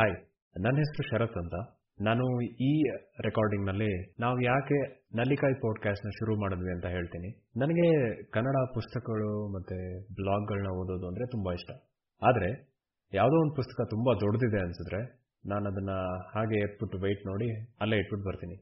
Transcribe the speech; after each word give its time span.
Hi 0.00 0.16
ನನ್ನ 0.60 0.76
ಹೆಸರು 0.76 1.10
ಶರತ್ 1.10 1.38
ಅಂತ. 1.38 1.54
ನಾನು 2.00 2.40
ಈ 2.42 2.82
ರೆಕಾರ್ಡಿಂಗ್ನಲ್ಲಿ 3.20 4.14
ನಾವು 4.20 4.40
ಯಾಕೆ 4.40 5.06
ನಲ್ಲಿಕಾಯಿ 5.14 5.54
ಪಾಡ್ಕಾಸ್ಟ್ನ 5.54 6.08
ಶುರು 6.08 6.40
ಮಾಡಿದ್ವಿ 6.40 6.74
ಅಂತ 6.74 6.84
ಹೇಳ್ತೀನಿ. 6.86 7.60
ನನಗೆ 7.60 8.14
ಕನ್ನಡ 8.22 8.54
ಪುಸ್ತಕಗಳು 8.74 9.48
ಮತ್ತೆ 9.54 9.98
ಬ್ಲಾಗ್ಗಳನ್ನ 10.02 10.68
ಓದೋದು 10.68 11.08
ಅಂದ್ರೆ 11.08 11.26
ತುಂಬಾ 11.26 11.52
ಇಷ್ಟ. 11.52 11.70
ಆದ್ರೆ 12.22 12.74
ಯಾವುದೋ 13.14 13.42
ಒಂದು 13.42 13.54
ಪುಸ್ತಕ 13.54 13.84
ತುಂಬಾ 13.90 14.14
ದೊಡ್ಡದಿದೆ 14.14 14.60
ಅನ್ಸಿದ್ರೆ 14.60 15.02
ನಾನು 15.48 15.66
ಅದನ್ನ 15.66 15.90
ಹಾಗೆ 16.34 16.58
ಎತ್ಬಿಟ್ಟು 16.58 16.98
ವೆಯ್ಟ್ 16.98 17.26
ನೋಡಿ 17.26 17.62
ಅಲ್ಲೇ 17.80 17.96
ಇಟ್ಬಿಟ್ಟು 17.96 18.28
ಬರ್ತೀನಿ. 18.28 18.54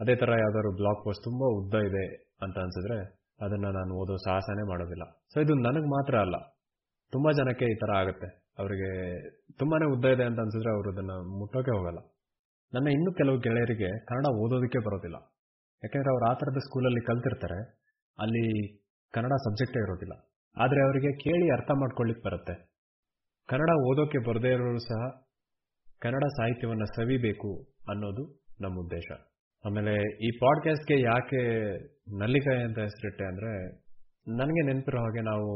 ಅದೇ 0.00 0.16
ತರ 0.16 0.30
ಯಾವ್ದಾದ್ರು 0.30 0.76
ಬ್ಲಾಗ್ 0.76 1.04
ಪೋಸ್ಟ್ 1.04 1.24
ತುಂಬಾ 1.24 1.46
ಉದ್ದ 1.46 1.74
ಇದೆ 1.74 2.34
ಅಂತ 2.42 2.58
ಅನ್ಸಿದ್ರೆ 2.58 3.00
ಅದನ್ನ 3.44 3.64
ನಾನು 3.64 3.94
ಓದೋ 3.94 4.16
ಸಾಹಸನೇ 4.16 4.68
ಮಾಡೋದಿಲ್ಲ. 4.68 5.04
ಸೊ 5.04 5.40
ಇದು 5.40 5.54
ನನಗೆ 5.54 5.86
ಮಾತ್ರ 5.86 6.18
ಅಲ್ಲ. 6.18 6.53
ತುಂಬಾ 7.14 7.32
ಜನಕ್ಕೆ 7.32 7.64
ಈ 7.64 7.74
ತರ 7.74 7.96
ಆಗುತ್ತೆ. 7.96 8.26
ಅವರಿಗೆ 8.58 8.90
ತುಂಬಾನೇ 9.58 9.86
ಉದ್ದ 9.92 10.04
ಇದೆ 10.04 10.24
ಅಂತ 10.24 10.38
ಅನ್ಸಿದ್ರೆ 10.38 10.74
ಅವರು 10.74 10.92
ಅದನ್ನ 10.92 11.10
ಮುಟ್ಟೋಕೆ 11.10 11.70
ಹೋಗಲ್ಲ. 11.70 11.98
ನನ್ನ 12.74 12.88
ಇನ್ನು 12.88 13.14
ಕೆಲವು 13.14 13.38
ಗೆಳೆಯರಿಗೆ 13.38 14.04
ಕನ್ನಡ 14.04 14.24
ಓದೋದಕ್ಕೆ 14.26 14.78
ಬರೋದಿಲ್ಲ. 14.78 15.16
ಯಾಕಂದ್ರೆ 15.84 16.10
ಅವ್ರು 16.10 16.30
ಆ 16.30 16.34
ಥರದ 16.34 16.58
ಸ್ಕೂಲಲ್ಲಿ 16.58 17.06
ಕಲ್ತಿರ್ತಾರೆ. 17.06 17.60
ಅಲ್ಲಿ 18.18 18.76
ಕನ್ನಡ 19.12 19.30
ಸಬ್ಜೆಕ್ಟೇ 19.30 19.78
ಇರೋದಿಲ್ಲ. 19.78 20.12
ಆದರೆ 20.56 20.84
ಅವರಿಗೆ 20.84 21.12
ಕೇಳಿ 21.12 21.52
ಅರ್ಥ 21.52 21.70
ಮಾಡ್ಕೊಳ್ಳಿಕ್ 21.70 22.24
ಬರುತ್ತೆ. 22.24 22.54
ಕನ್ನಡ 23.48 23.70
ಓದೋಕೆ 23.70 24.18
ಬರದೇ 24.18 24.48
ಇರೋರು 24.48 24.78
ಸಹ 24.78 25.28
ಕನ್ನಡ 25.98 26.24
ಸಾಹಿತ್ಯವನ್ನು 26.24 26.86
ಸವಿಬೇಕು 26.86 27.62
ಅನ್ನೋದು 27.88 28.44
ನಮ್ಮ 28.60 28.80
ಉದ್ದೇಶ. 28.80 29.12
ಆಮೇಲೆ 29.64 30.24
ಈ 30.26 30.30
ಪಾಡ್ಕಾಸ್ಟ್ಗೆ 30.30 31.00
ಯಾಕೆ 31.00 31.74
ನಲ್ಲಿಕಾಯಿ 32.18 32.62
ಅಂತ 32.62 32.78
ಹೆಸರಿಟ್ಟೆ 32.78 33.24
ಅಂದ್ರೆ 33.24 33.83
ನನಗೆ 34.26 34.62
ನೆನಪಿರೋ 34.66 34.98
ಹಾಗೆ 34.98 35.20
ನಾವು 35.20 35.48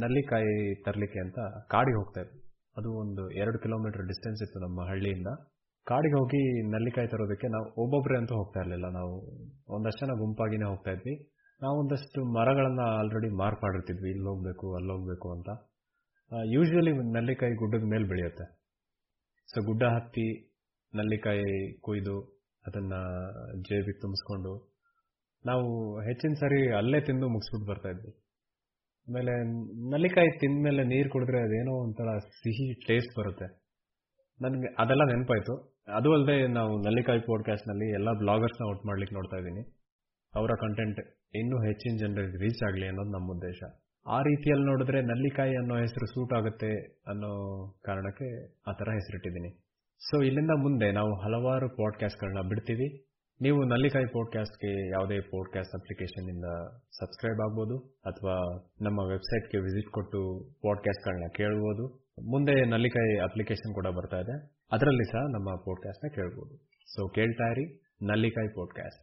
ನಲ್ಲಿಕಾಯಿ 0.00 0.82
ತರಲಿಕ್ಕೆ 0.84 1.18
ಅಂತ 1.18 1.38
ಕಾಡಿಗೆ 1.70 1.96
ಹೋಗ್ತಾ 1.96 2.20
ಇದ್ವಿ. 2.20 2.40
ಅದು 2.76 2.98
ಒಂದು 3.00 3.30
ಎರಡು 3.30 3.58
ಕಿಲೋಮೀಟರ್ 3.58 4.06
ಡಿಸ್ಟೆನ್ಸ್ 4.06 4.42
ಇತ್ತು 4.42 4.58
ನಮ್ಮ 4.60 4.80
ಹಳ್ಳಿಯಿಂದ. 4.88 5.26
ಕಾಡಿಗೆ 5.86 6.14
ಹೋಗಿ 6.14 6.70
ನಲ್ಲಿಕಾಯಿ 6.70 7.08
ತರೋದಕ್ಕೆ 7.08 7.46
ನಾವು 7.46 7.66
ಒಬ್ಬೊಬ್ಬರೇ 7.82 8.18
ಅಂತೂ 8.18 8.34
ಹೋಗ್ತಾ 8.34 8.60
ಇರಲಿಲ್ಲ. 8.60 8.86
ನಾವು 8.88 9.14
ಒಂದಷ್ಟು 9.74 10.06
ಜನ 10.06 10.12
ಗುಂಪಾಗಿನೇ 10.18 10.64
ಹೋಗ್ತಾ 10.64 10.90
ಇದ್ವಿ. 10.90 11.14
ನಾವು 11.62 11.78
ಒಂದಷ್ಟು 11.78 12.20
ಮರಗಳನ್ನ 12.34 12.80
ಆಲ್ರೆಡಿ 12.80 13.36
ಮಾರ್ಕ್ 13.36 13.62
ಮಾಡಿರ್ತಿದ್ವಿ 13.64 14.10
ಇಲ್ಲಿ 14.10 14.28
ಹೋಗ್ಬೇಕು, 14.28 14.74
ಅಲ್ಲಿ 14.74 14.92
ಹೋಗ್ಬೇಕು 14.92 15.32
ಅಂತ. 15.32 15.48
ಯೂಶುವಲಿ 16.54 17.12
ನಲ್ಲಿಕಾಯಿ 17.12 17.54
ಗುಡ್ಡದ 17.54 17.86
ಮೇಲೆ 17.90 18.04
ಬೆಳೆಯುತ್ತೆ. 18.08 18.44
ಸೊ 19.48 19.64
ಗುಡ್ಡ 19.66 19.82
ಹತ್ತಿ 19.82 20.28
ನಲ್ಲಿಕಾಯಿ 20.94 21.80
ಕೊಯ್ದು 21.80 22.16
ಅದನ್ನ 22.66 22.94
ಜೇಬಿಗೆ 23.60 24.00
ತುಂಬಿಸ್ಕೊಂಡು 24.00 24.71
ನಾವು 25.46 26.00
ಹೆಚ್ಚಿನ 26.00 26.32
ಸರಿ 26.32 26.76
ಅಲ್ಲೇ 26.76 27.00
ತಿಂದು 27.00 27.28
ಮುಗಿಸ್ಬಿಟ್ಟು 27.28 27.72
ಬರ್ತಾ 27.72 27.88
ಇದ್ವಿ. 27.88 28.12
ಆಮೇಲೆ 29.08 29.32
ನಲ್ಲಿಕಾಯಿ 29.90 30.38
ತಿಂದ್ಮೇಲೆ 30.38 30.84
ನೀರು 30.84 31.10
ಕುಡಿದ್ರೆ 31.10 31.38
ಅದೇನೋ 31.38 31.72
ಒಂಥರ 31.72 32.18
ಸಿಹಿ 32.18 32.86
ಟೇಸ್ಟ್ 32.86 33.18
ಬರುತ್ತೆ. 33.18 33.62
ನನಗೆ 34.40 34.74
ಅದೆಲ್ಲ 34.78 35.04
ನೆನಪಾಯಿತು. 35.04 35.72
ಅದು 35.94 36.12
ಅಲ್ಲದೆ 36.12 36.46
ನಾವು 36.46 36.78
ನಲ್ಲಿಕಾಯಿ 36.78 37.20
ಪಾಡ್ಕಾಸ್ಟ್ನಲ್ಲಿ 37.20 37.92
ಎಲ್ಲ 37.92 38.12
ಬ್ಲಾಗರ್ಸ್ನ 38.18 38.70
ಔಟ್ 38.70 38.86
ಮಾಡ್ಲಿಕ್ಕೆ 38.86 39.14
ನೋಡ್ತಾ 39.14 39.36
ಇದ್ದೀನಿ. 39.36 39.62
ಅವರ 40.34 40.50
ಕಂಟೆಂಟ್ 40.60 41.00
ಇನ್ನೂ 41.34 41.56
ಹೆಚ್ಚಿನ 41.56 41.96
ಜನರಿಗೆ 41.98 42.42
ರೀಚ್ 42.42 42.64
ಆಗಲಿ 42.64 42.86
ಅನ್ನೋದು 42.86 43.10
ನಮ್ಮ 43.10 43.32
ಉದ್ದೇಶ. 43.32 43.60
ಆ 44.06 44.22
ರೀತಿಯಲ್ಲಿ 44.22 44.66
ನೋಡಿದ್ರೆ 44.66 45.02
ನಲ್ಲಿಕಾಯಿ 45.02 45.56
ಅನ್ನೋ 45.56 45.76
ಹೆಸರು 45.76 46.06
ಸೂಟ್ 46.06 46.34
ಆಗುತ್ತೆ 46.34 47.00
ಅನ್ನೋ 47.06 47.32
ಕಾರಣಕ್ಕೆ 47.84 48.44
ಆ 48.66 48.72
ತರ 48.72 48.90
ಹೆಸರಿಟ್ಟಿದ್ದೀನಿ. 48.90 49.58
ಸೊ 49.98 50.22
ಇಲ್ಲಿಂದ 50.22 50.50
ಮುಂದೆ 50.50 50.92
ನಾವು 50.92 51.14
ಹಲವಾರು 51.14 51.68
ಪಾಡ್ಕಾಸ್ಟ್ಗಳನ್ನ 51.68 52.48
ಬಿಡ್ತೀವಿ. 52.48 53.11
ನೀವು 53.42 53.64
ನಲ್ಲಿಕಾಯಿ 53.64 54.06
ಪಾಡ್ಕಾಸ್ಟ್ಗೆ 54.06 54.90
ಯಾವುದೇ 54.90 55.20
ಪಾಡ್ಕಾಸ್ಟ್ 55.20 55.74
ಅಪ್ಲಿಕೇಶನ್ 55.74 56.28
ಇಂದ 56.28 56.44
ಸಬ್ಸ್ಕ್ರೈಬ್ 57.00 57.40
ಆಗ್ಬೋದು, 57.40 57.76
ಅಥವಾ 58.06 58.34
ನಮ್ಮ 58.80 58.98
ವೆಬ್ಸೈಟ್ಗೆ 59.08 59.58
ವಿಸಿಟ್ 59.60 59.90
ಕೊಟ್ಟು 59.90 60.20
ಪಾಡ್ಕಾಸ್ಟ್ಗಳನ್ನ 60.62 61.28
ಕೇಳಬಹುದು 61.36 61.84
ಮುಂದೆ 62.30 62.54
ನಲ್ಲಿಕಾಯಿ 62.64 63.18
ಅಪ್ಲಿಕೇಶನ್ 63.18 63.74
ಕೂಡ 63.74 63.86
ಬರ್ತಾ 63.86 64.16
ಇದೆ. 64.16 64.36
ಅದರಲ್ಲಿ 64.72 65.04
ಸಹ 65.04 65.18
ನಮ್ಮ 65.18 65.54
ಪಾಡ್ಕಾಸ್ಟ್ನ 65.54 66.08
ಕೇಳಬಹುದು 66.14 66.54
ಸೊ 66.94 67.08
ಕೇಳ್ತಾ 67.08 67.50
ಇರಿ 67.50 67.66
ನಲ್ಲಿಕಾಯಿ 68.02 68.48
ಪಾಡ್ಕಾಸ್ಟ್ 68.48 69.00